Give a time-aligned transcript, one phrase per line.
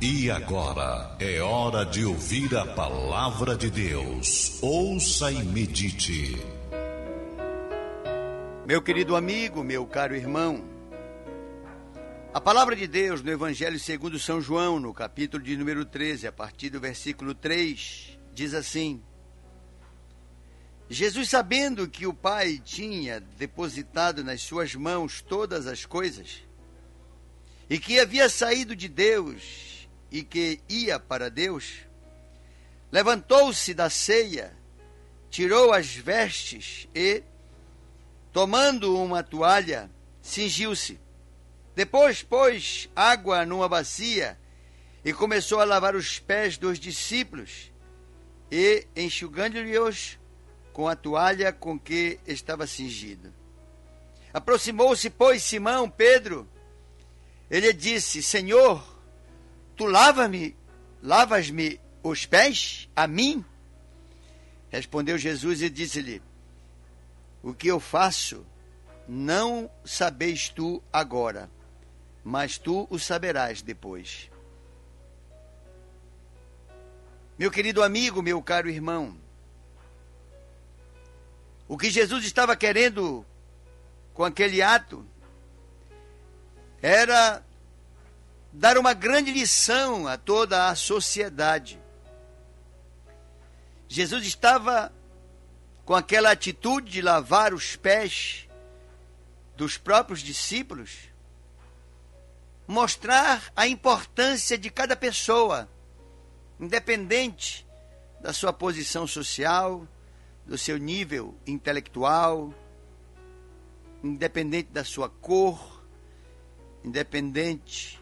[0.00, 4.58] E agora é hora de ouvir a palavra de Deus.
[4.62, 6.36] Ouça e medite.
[8.66, 10.62] Meu querido amigo, meu caro irmão,
[12.34, 16.32] a palavra de Deus no Evangelho segundo São João, no capítulo de número 13, a
[16.32, 19.02] partir do versículo 3, diz assim:
[20.90, 26.42] Jesus, sabendo que o Pai tinha depositado nas suas mãos todas as coisas,
[27.70, 29.75] e que havia saído de Deus
[30.10, 31.80] e que ia para Deus,
[32.90, 34.56] levantou-se da ceia,
[35.30, 37.22] tirou as vestes e,
[38.32, 39.90] tomando uma toalha,
[40.22, 40.98] cingiu-se.
[41.74, 44.38] Depois pôs água numa bacia
[45.04, 47.70] e começou a lavar os pés dos discípulos
[48.50, 50.18] e enxugando-lhes
[50.72, 53.32] com a toalha com que estava cingido.
[54.32, 56.48] Aproximou-se, pois, Simão, Pedro.
[57.50, 58.95] Ele disse: Senhor,
[59.76, 60.56] Tu lava-me,
[61.02, 63.44] lavas-me os pés a mim?
[64.70, 66.22] Respondeu Jesus e disse-lhe:
[67.42, 68.44] O que eu faço
[69.06, 71.50] não sabeis tu agora,
[72.24, 74.30] mas tu o saberás depois.
[77.38, 79.16] Meu querido amigo, meu caro irmão,
[81.68, 83.26] o que Jesus estava querendo
[84.14, 85.06] com aquele ato
[86.80, 87.44] era
[88.56, 91.78] dar uma grande lição a toda a sociedade.
[93.86, 94.90] Jesus estava
[95.84, 98.48] com aquela atitude de lavar os pés
[99.58, 101.10] dos próprios discípulos,
[102.66, 105.68] mostrar a importância de cada pessoa,
[106.58, 107.66] independente
[108.22, 109.86] da sua posição social,
[110.46, 112.54] do seu nível intelectual,
[114.02, 115.84] independente da sua cor,
[116.82, 118.00] independente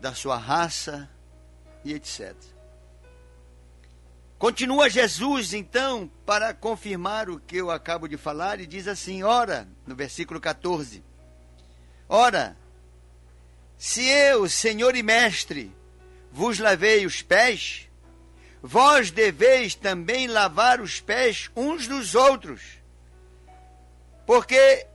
[0.00, 1.08] da sua raça
[1.84, 2.34] e etc.
[4.38, 9.66] Continua Jesus, então, para confirmar o que eu acabo de falar, e diz assim: ora,
[9.86, 11.02] no versículo 14:
[12.06, 12.56] Ora,
[13.78, 15.74] se eu, Senhor e Mestre,
[16.30, 17.88] vos lavei os pés,
[18.62, 22.60] vós deveis também lavar os pés uns dos outros,
[24.26, 24.86] porque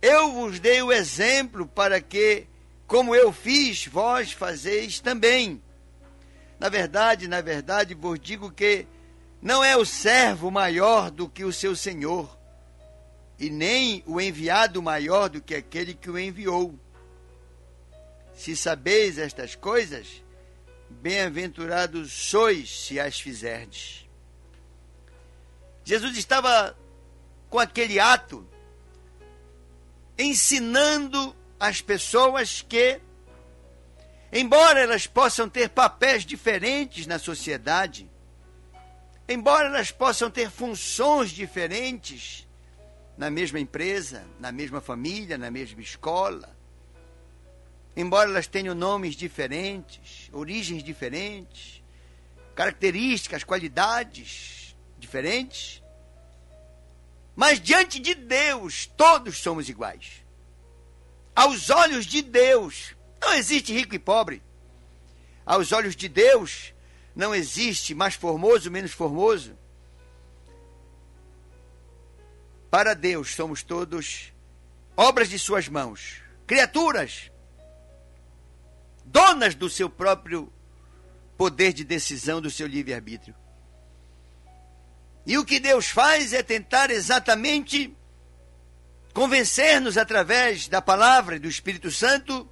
[0.00, 2.46] eu vos dei o exemplo para que
[2.92, 5.62] como eu fiz, vós fazeis também.
[6.60, 8.86] Na verdade, na verdade, vos digo que
[9.40, 12.38] não é o servo maior do que o seu senhor,
[13.38, 16.78] e nem o enviado maior do que aquele que o enviou.
[18.34, 20.22] Se sabeis estas coisas,
[20.90, 24.06] bem-aventurados sois se as fizerdes.
[25.82, 26.76] Jesus estava
[27.48, 28.46] com aquele ato
[30.18, 33.00] ensinando as pessoas que,
[34.32, 38.10] embora elas possam ter papéis diferentes na sociedade,
[39.28, 42.48] embora elas possam ter funções diferentes
[43.16, 46.52] na mesma empresa, na mesma família, na mesma escola,
[47.94, 51.80] embora elas tenham nomes diferentes, origens diferentes,
[52.56, 55.80] características, qualidades diferentes,
[57.36, 60.21] mas diante de Deus todos somos iguais
[61.42, 64.40] aos olhos de Deus, não existe rico e pobre.
[65.44, 66.72] Aos olhos de Deus,
[67.16, 69.58] não existe mais formoso, menos formoso.
[72.70, 74.32] Para Deus somos todos
[74.96, 77.32] obras de suas mãos, criaturas,
[79.04, 80.50] donas do seu próprio
[81.36, 83.34] poder de decisão, do seu livre-arbítrio.
[85.26, 87.96] E o que Deus faz é tentar exatamente
[89.12, 92.48] convencer-nos através da palavra e do Espírito Santo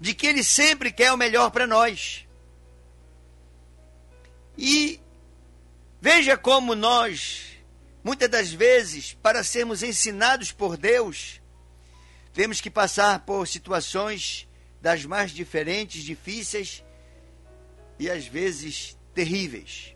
[0.00, 2.26] de que Ele sempre quer o melhor para nós.
[4.56, 5.00] E
[6.00, 7.58] veja como nós,
[8.02, 11.40] muitas das vezes, para sermos ensinados por Deus,
[12.32, 14.48] temos que passar por situações
[14.80, 16.84] das mais diferentes, difíceis
[17.98, 19.94] e às vezes terríveis.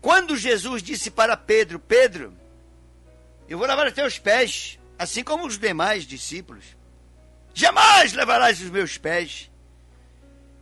[0.00, 2.36] Quando Jesus disse para Pedro: Pedro,
[3.48, 6.76] eu vou lavar os teus pés assim como os demais discípulos.
[7.54, 9.50] Jamais lavarás os meus pés.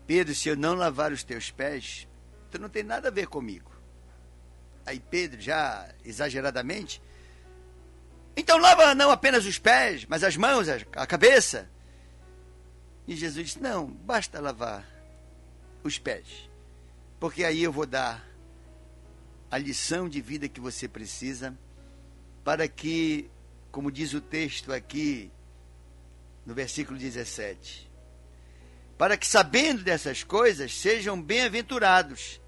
[0.07, 2.07] Pedro, se eu não lavar os teus pés,
[2.51, 3.71] tu não tem nada a ver comigo.
[4.85, 7.03] Aí Pedro, já exageradamente,
[8.37, 11.69] então lava não apenas os pés, mas as mãos, a cabeça.
[13.09, 14.87] E Jesus disse: Não, basta lavar
[15.83, 16.49] os pés,
[17.19, 18.25] porque aí eu vou dar
[19.51, 21.57] a lição de vida que você precisa
[22.45, 23.31] para que
[23.77, 25.31] como diz o texto aqui
[26.47, 27.87] no versículo 17.
[28.97, 32.41] para que, sabendo dessas coisas, sejam bem-aventurados,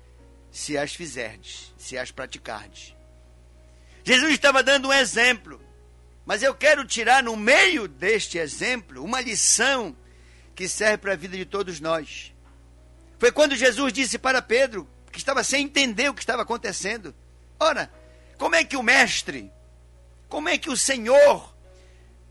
[0.51, 2.97] se as fizerdes, se as praticardes.
[4.03, 5.61] Jesus estava dando um exemplo,
[6.25, 9.95] mas eu quero tirar no meio deste exemplo uma lição
[10.55, 12.33] que serve para a vida de todos nós.
[13.19, 17.15] Foi quando Jesus disse para Pedro, que estava sem entender o que estava acontecendo:
[17.61, 17.93] Ora,
[18.39, 19.53] como é que o mestre,
[20.29, 21.55] como é que o Senhor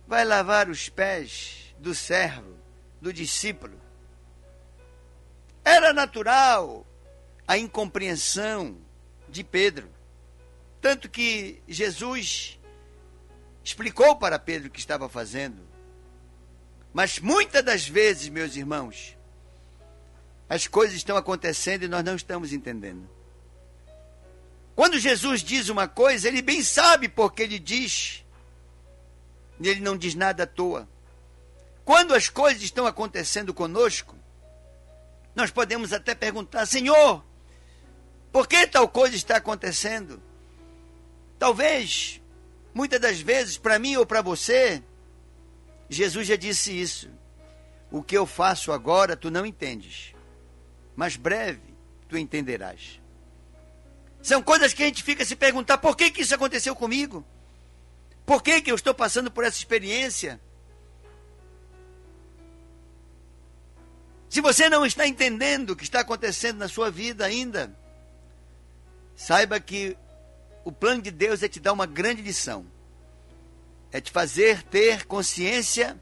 [0.08, 2.56] vai lavar os pés do servo,
[3.02, 3.80] do discípulo?
[5.64, 6.86] Era natural
[7.48, 8.78] a incompreensão
[9.28, 9.90] de Pedro.
[10.80, 12.60] Tanto que Jesus
[13.64, 15.62] explicou para Pedro o que estava fazendo.
[16.94, 19.18] Mas muitas das vezes, meus irmãos,
[20.48, 23.17] as coisas estão acontecendo e nós não estamos entendendo.
[24.78, 28.24] Quando Jesus diz uma coisa, ele bem sabe porque ele diz.
[29.60, 30.88] Ele não diz nada à toa.
[31.84, 34.16] Quando as coisas estão acontecendo conosco,
[35.36, 37.26] nós podemos até perguntar: Senhor,
[38.32, 40.22] por que tal coisa está acontecendo?
[41.40, 42.22] Talvez,
[42.72, 44.84] muitas das vezes, para mim ou para você,
[45.90, 47.10] Jesus já disse isso.
[47.90, 50.14] O que eu faço agora tu não entendes,
[50.96, 51.74] mas breve
[52.08, 53.02] tu entenderás.
[54.28, 57.26] São coisas que a gente fica se perguntar: por que, que isso aconteceu comigo?
[58.26, 60.38] Por que, que eu estou passando por essa experiência?
[64.28, 67.74] Se você não está entendendo o que está acontecendo na sua vida ainda,
[69.16, 69.98] saiba que
[70.66, 72.66] o plano de Deus é te dar uma grande lição.
[73.94, 75.98] É te fazer ter consciência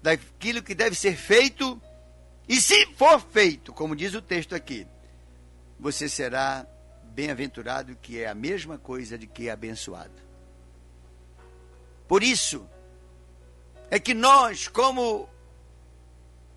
[0.00, 1.82] daquilo que deve ser feito,
[2.48, 4.86] e se for feito, como diz o texto aqui,
[5.80, 6.64] você será
[7.14, 10.20] bem-aventurado, que é a mesma coisa de que é abençoado.
[12.08, 12.68] Por isso,
[13.90, 15.28] é que nós, como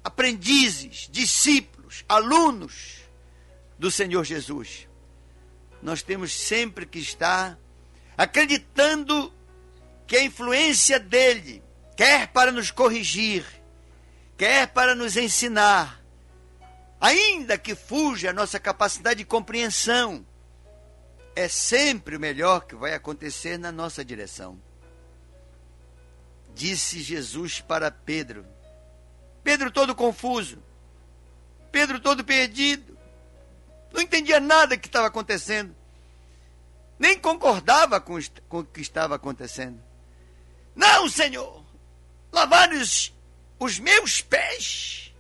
[0.03, 3.01] aprendizes, discípulos, alunos
[3.77, 4.87] do Senhor Jesus.
[5.81, 7.57] Nós temos sempre que estar
[8.17, 9.31] acreditando
[10.07, 11.63] que a influência dele,
[11.95, 13.45] quer para nos corrigir,
[14.37, 16.01] quer para nos ensinar,
[16.99, 20.25] ainda que fuja a nossa capacidade de compreensão,
[21.37, 24.59] é sempre o melhor que vai acontecer na nossa direção.
[26.55, 28.43] Disse Jesus para Pedro:
[29.43, 30.57] Pedro todo confuso.
[31.71, 32.97] Pedro todo perdido.
[33.93, 35.75] Não entendia nada que estava acontecendo.
[36.97, 38.17] Nem concordava com,
[38.49, 39.79] com o que estava acontecendo.
[40.75, 41.63] Não, Senhor!
[42.31, 43.13] Lavar os,
[43.59, 45.13] os meus pés.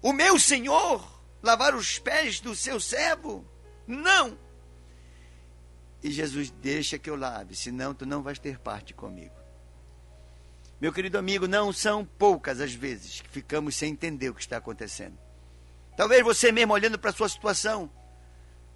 [0.00, 1.06] O meu Senhor
[1.42, 3.44] lavar os pés do seu servo?
[3.86, 4.45] Não!
[6.02, 9.34] E Jesus, deixa que eu lave, senão tu não vais ter parte comigo.
[10.80, 14.58] Meu querido amigo, não são poucas as vezes que ficamos sem entender o que está
[14.58, 15.18] acontecendo.
[15.96, 17.90] Talvez você mesmo olhando para a sua situação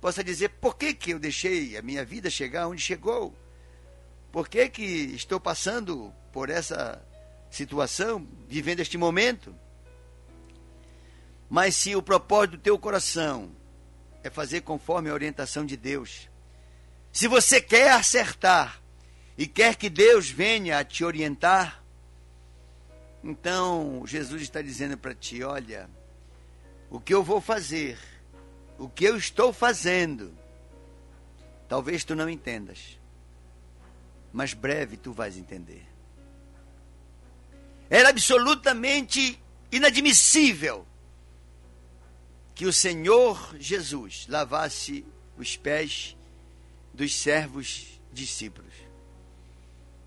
[0.00, 3.34] possa dizer: por que, que eu deixei a minha vida chegar onde chegou?
[4.32, 7.04] Por que, que estou passando por essa
[7.50, 9.54] situação, vivendo este momento?
[11.50, 13.50] Mas se o propósito do teu coração
[14.22, 16.30] é fazer conforme a orientação de Deus,
[17.12, 18.80] se você quer acertar
[19.36, 21.80] e quer que Deus venha a te orientar,
[23.22, 25.88] então, Jesus está dizendo para ti: olha,
[26.88, 27.98] o que eu vou fazer,
[28.78, 30.36] o que eu estou fazendo,
[31.68, 32.98] talvez tu não entendas,
[34.32, 35.86] mas breve tu vais entender.
[37.90, 39.38] Era absolutamente
[39.70, 40.86] inadmissível
[42.54, 45.04] que o Senhor Jesus lavasse
[45.36, 46.16] os pés
[46.92, 48.74] dos servos discípulos.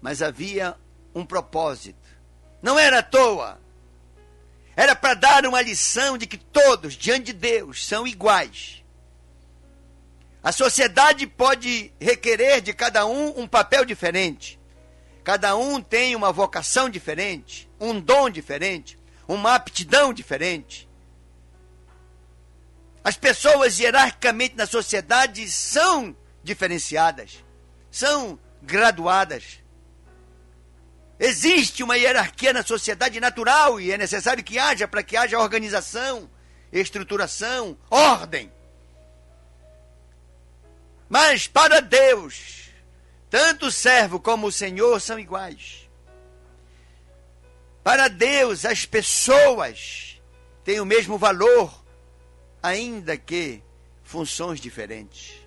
[0.01, 0.75] Mas havia
[1.15, 2.13] um propósito
[2.63, 3.61] não era à toa.
[4.73, 8.81] Era para dar uma lição de que todos, diante de Deus, são iguais.
[10.41, 14.57] A sociedade pode requerer de cada um um papel diferente.
[15.25, 18.97] Cada um tem uma vocação diferente, um dom diferente,
[19.27, 20.89] uma aptidão diferente.
[23.03, 27.43] As pessoas hierarquicamente na sociedade são diferenciadas,
[27.89, 29.59] são graduadas.
[31.19, 36.29] Existe uma hierarquia na sociedade natural e é necessário que haja para que haja organização,
[36.71, 38.51] estruturação, ordem.
[41.07, 42.69] Mas para Deus,
[43.29, 45.89] tanto o servo como o Senhor são iguais.
[47.83, 50.21] Para Deus, as pessoas
[50.63, 51.83] têm o mesmo valor,
[52.61, 53.61] ainda que
[54.03, 55.42] funções diferentes.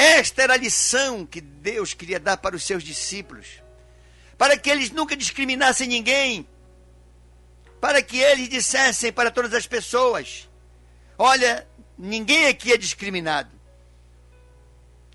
[0.00, 3.60] Esta era a lição que Deus queria dar para os seus discípulos,
[4.38, 6.46] para que eles nunca discriminassem ninguém,
[7.80, 10.48] para que eles dissessem para todas as pessoas:
[11.18, 11.66] Olha,
[11.98, 13.50] ninguém aqui é discriminado.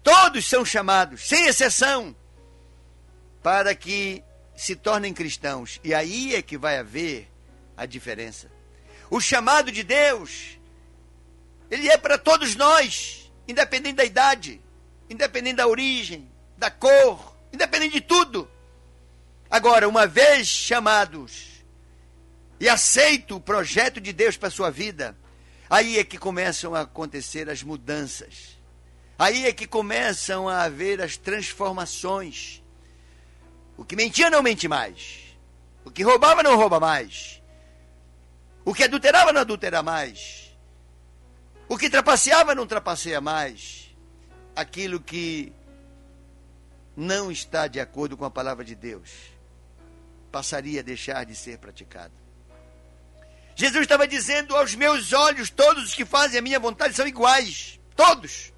[0.04, 2.14] Todos são chamados, sem exceção,
[3.42, 4.22] para que
[4.54, 5.80] se tornem cristãos.
[5.82, 7.32] E aí é que vai haver
[7.78, 8.52] a diferença.
[9.10, 10.60] O chamado de Deus,
[11.72, 14.62] ele é para todos nós, independente da idade,
[15.10, 18.50] independente da origem, da cor, independente de tudo.
[19.50, 21.64] Agora, uma vez chamados
[22.60, 25.18] e aceito o projeto de Deus para sua vida,
[25.70, 28.58] aí é que começam a acontecer as mudanças.
[29.18, 32.64] Aí é que começam a haver as transformações.
[33.78, 35.36] O que mentia não mente mais.
[35.86, 37.42] O que roubava não rouba mais.
[38.66, 40.52] O que adulterava não adultera mais.
[41.68, 43.83] O que trapaceava não trapaceia mais.
[44.56, 45.52] Aquilo que
[46.96, 49.10] não está de acordo com a palavra de Deus
[50.32, 52.14] passaria a deixar de ser praticado.
[53.56, 57.80] Jesus estava dizendo: aos meus olhos, todos os que fazem a minha vontade são iguais.
[57.96, 58.52] Todos.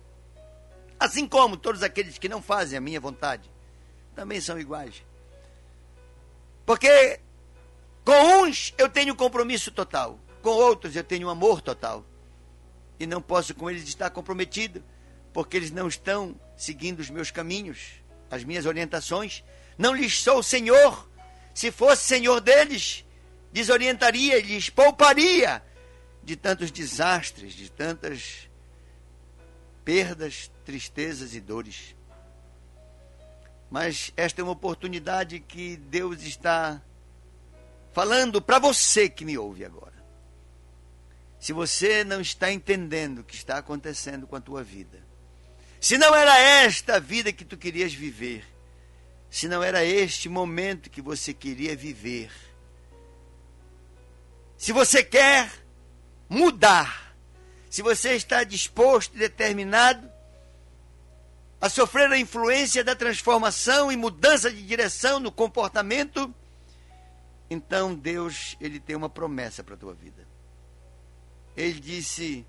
[0.99, 3.49] Assim como todos aqueles que não fazem a minha vontade
[4.15, 5.03] também são iguais.
[6.65, 7.19] Porque
[8.03, 12.05] com uns eu tenho compromisso total, com outros eu tenho amor total.
[12.97, 14.81] E não posso com eles estar comprometido,
[15.35, 18.01] porque eles não estão seguindo os meus caminhos,
[18.31, 19.43] as minhas orientações.
[19.77, 21.09] Não lhes sou Senhor,
[21.53, 23.03] se fosse senhor deles,
[23.51, 25.61] desorientaria, lhes pouparia
[26.23, 28.49] de tantos desastres, de tantas
[29.83, 31.93] perdas, tristezas e dores.
[33.69, 36.81] Mas esta é uma oportunidade que Deus está
[37.91, 40.01] falando para você que me ouve agora.
[41.41, 45.04] Se você não está entendendo o que está acontecendo com a tua vida,
[45.85, 48.43] se não era esta vida que tu querias viver,
[49.29, 52.31] se não era este momento que você queria viver.
[54.57, 55.47] Se você quer
[56.27, 57.15] mudar,
[57.69, 60.11] se você está disposto e determinado
[61.61, 66.33] a sofrer a influência da transformação e mudança de direção no comportamento,
[67.47, 70.27] então Deus, ele tem uma promessa para a tua vida.
[71.55, 72.43] Ele disse: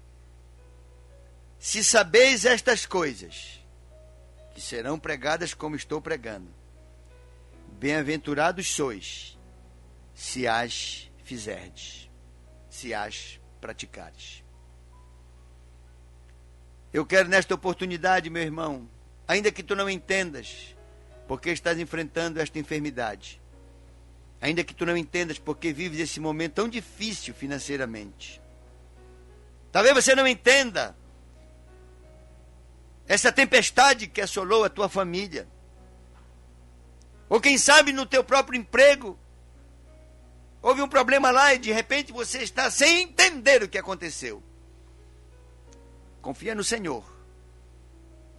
[1.66, 3.60] Se sabeis estas coisas,
[4.54, 6.48] que serão pregadas como estou pregando,
[7.72, 9.36] Bem-aventurados sois,
[10.14, 12.08] se as fizerdes,
[12.70, 14.44] se as praticares.
[16.92, 18.88] Eu quero nesta oportunidade, meu irmão,
[19.26, 20.76] ainda que tu não entendas
[21.26, 23.42] porque estás enfrentando esta enfermidade,
[24.40, 28.40] ainda que tu não entendas porque vives esse momento tão difícil financeiramente,
[29.72, 30.94] talvez você não entenda
[33.08, 35.48] essa tempestade que assolou a tua família,
[37.28, 39.18] ou quem sabe no teu próprio emprego.
[40.62, 44.42] Houve um problema lá e de repente você está sem entender o que aconteceu.
[46.20, 47.04] Confia no Senhor.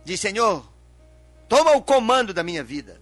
[0.03, 0.69] Diz: Senhor,
[1.47, 3.01] toma o comando da minha vida.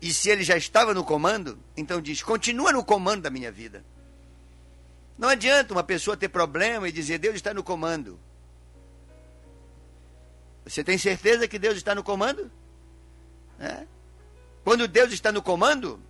[0.00, 3.84] E se ele já estava no comando, então diz: continua no comando da minha vida.
[5.16, 8.18] Não adianta uma pessoa ter problema e dizer: Deus está no comando.
[10.64, 12.50] Você tem certeza que Deus está no comando?
[13.60, 13.86] É?
[14.64, 16.00] Quando Deus está no comando,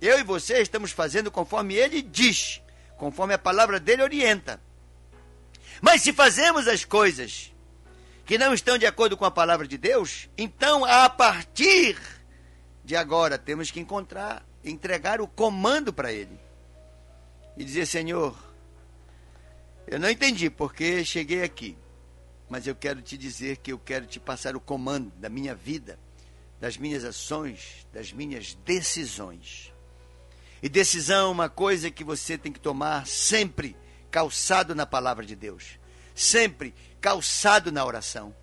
[0.00, 2.60] eu e você estamos fazendo conforme Ele diz,
[2.96, 4.60] conforme a palavra dele orienta.
[5.80, 7.52] Mas se fazemos as coisas
[8.26, 11.96] que não estão de acordo com a palavra de Deus, então a partir
[12.84, 16.38] de agora temos que encontrar, entregar o comando para Ele
[17.56, 18.36] e dizer: Senhor,
[19.86, 21.76] eu não entendi porque cheguei aqui,
[22.50, 25.98] mas eu quero te dizer que eu quero te passar o comando da minha vida
[26.60, 29.72] das minhas ações, das minhas decisões.
[30.62, 33.74] E decisão é uma coisa que você tem que tomar sempre
[34.10, 35.78] calçado na palavra de Deus,
[36.14, 38.36] sempre calçado na oração.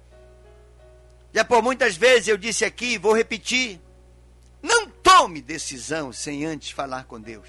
[1.31, 3.79] Já por muitas vezes eu disse aqui, e vou repetir:
[4.63, 7.47] não tome decisão sem antes falar com Deus.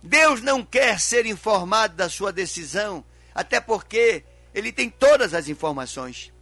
[0.00, 3.04] Deus não quer ser informado da sua decisão,
[3.34, 4.22] até porque
[4.56, 6.32] ele tem todas as informações.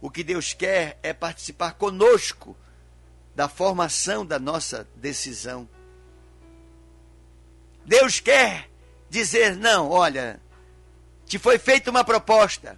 [0.00, 2.56] O que Deus quer é participar conosco
[3.32, 5.68] da formação da nossa decisão.
[7.86, 8.68] Deus quer
[9.08, 10.40] dizer: não, olha,
[11.24, 12.76] te foi feita uma proposta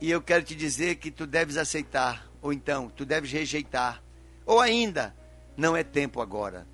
[0.00, 4.00] e eu quero te dizer que tu deves aceitar, ou então tu deves rejeitar,
[4.46, 5.12] ou ainda
[5.56, 6.68] não é tempo agora.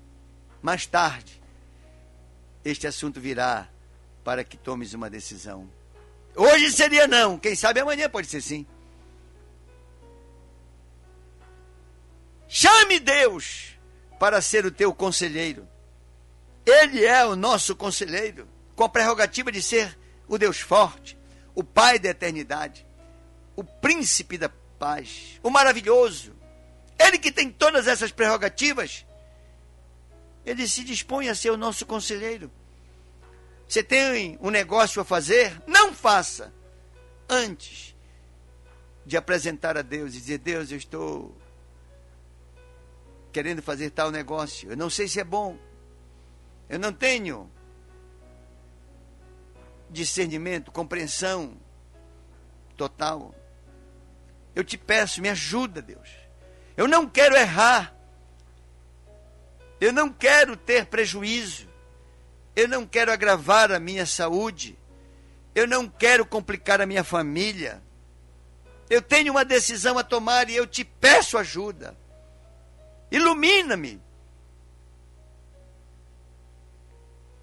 [0.61, 1.41] Mais tarde,
[2.63, 3.67] este assunto virá
[4.23, 5.67] para que tomes uma decisão.
[6.37, 8.63] Hoje seria não, quem sabe amanhã pode ser sim.
[12.47, 13.75] Chame Deus
[14.19, 15.67] para ser o teu conselheiro.
[16.63, 21.17] Ele é o nosso conselheiro, com a prerrogativa de ser o Deus forte,
[21.55, 22.85] o Pai da eternidade,
[23.55, 26.35] o príncipe da paz, o maravilhoso.
[26.99, 29.07] Ele que tem todas essas prerrogativas,
[30.45, 32.51] ele se dispõe a ser o nosso conselheiro.
[33.67, 35.61] Você tem um negócio a fazer?
[35.67, 36.53] Não faça
[37.29, 37.95] antes
[39.05, 41.37] de apresentar a Deus e dizer: Deus, eu estou
[43.31, 44.71] querendo fazer tal negócio.
[44.71, 45.57] Eu não sei se é bom.
[46.69, 47.49] Eu não tenho
[49.89, 51.57] discernimento, compreensão
[52.75, 53.33] total.
[54.55, 56.09] Eu te peço, me ajuda, Deus.
[56.75, 57.95] Eu não quero errar.
[59.79, 61.66] Eu não quero ter prejuízo.
[62.57, 64.75] Eu não quero agravar a minha saúde.
[65.53, 67.83] Eu não quero complicar a minha família.
[68.89, 71.95] Eu tenho uma decisão a tomar e eu te peço ajuda.
[73.11, 74.01] Ilumina-me.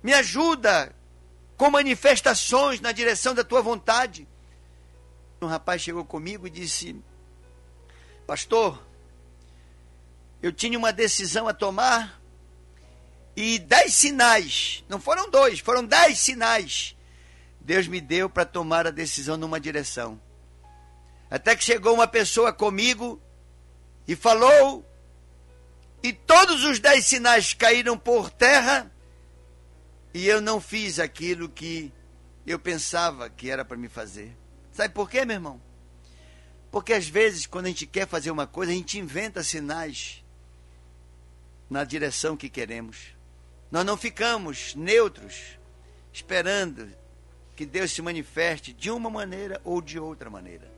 [0.02, 0.92] Me ajuda
[1.56, 4.26] com manifestações na direção da tua vontade.
[5.40, 7.00] Um rapaz chegou comigo e disse:
[8.26, 8.84] Pastor,
[10.42, 12.20] eu tinha uma decisão a tomar
[13.36, 16.96] e dez sinais, não foram dois, foram dez sinais.
[17.60, 20.20] Deus me deu para tomar a decisão numa direção.
[21.30, 23.20] Até que chegou uma pessoa comigo
[24.06, 24.84] e falou,
[26.02, 28.92] e todos os dez sinais caíram por terra,
[30.12, 31.92] e eu não fiz aquilo que
[32.46, 34.36] eu pensava que era para me fazer.
[34.70, 35.60] Sabe por quê, meu irmão?
[36.70, 40.22] Porque às vezes, quando a gente quer fazer uma coisa, a gente inventa sinais
[41.70, 43.14] na direção que queremos.
[43.74, 45.58] Nós não ficamos neutros,
[46.12, 46.88] esperando
[47.56, 50.72] que Deus se manifeste de uma maneira ou de outra maneira.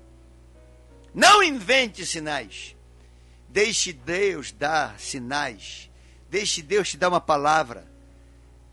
[1.12, 2.74] Não invente sinais.
[3.50, 5.90] Deixe Deus dar sinais.
[6.30, 7.86] Deixe Deus te dar uma palavra.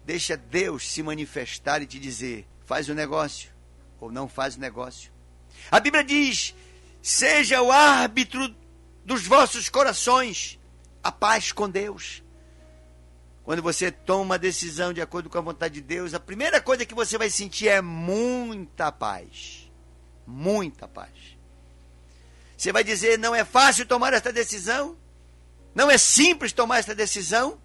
[0.05, 3.51] Deixa Deus se manifestar e te dizer: faz o negócio
[3.99, 5.11] ou não faz o negócio.
[5.69, 6.55] A Bíblia diz:
[7.01, 8.55] seja o árbitro
[9.03, 10.57] dos vossos corações,
[11.03, 12.22] a paz com Deus.
[13.43, 16.85] Quando você toma uma decisão de acordo com a vontade de Deus, a primeira coisa
[16.85, 19.69] que você vai sentir é muita paz.
[20.25, 21.11] Muita paz.
[22.57, 24.97] Você vai dizer: não é fácil tomar esta decisão,
[25.75, 27.59] não é simples tomar esta decisão,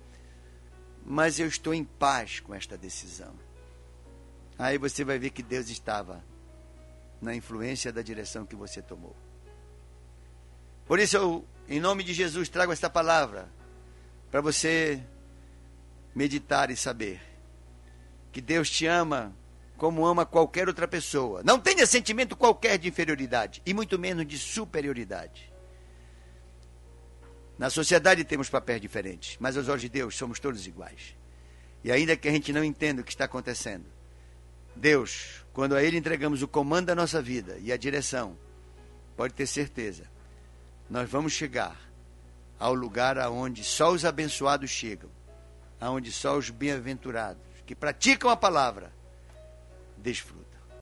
[1.06, 3.32] mas eu estou em paz com esta decisão.
[4.58, 6.24] Aí você vai ver que Deus estava
[7.22, 9.14] na influência da direção que você tomou.
[10.86, 13.48] Por isso eu, em nome de Jesus, trago esta palavra
[14.32, 15.00] para você
[16.18, 17.20] meditar e saber
[18.32, 19.32] que Deus te ama
[19.76, 21.42] como ama qualquer outra pessoa.
[21.44, 25.52] Não tenha sentimento qualquer de inferioridade e muito menos de superioridade.
[27.56, 31.16] Na sociedade temos papéis diferentes, mas aos olhos de Deus somos todos iguais.
[31.84, 33.86] E ainda que a gente não entenda o que está acontecendo,
[34.74, 38.36] Deus, quando a Ele entregamos o comando da nossa vida e a direção,
[39.16, 40.10] pode ter certeza,
[40.90, 41.78] nós vamos chegar
[42.58, 45.10] ao lugar aonde só os abençoados chegam,
[45.80, 48.92] aonde só os bem-aventurados que praticam a palavra
[49.96, 50.47] desfrutam.